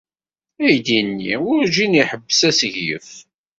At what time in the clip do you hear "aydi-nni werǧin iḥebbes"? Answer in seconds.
0.65-2.39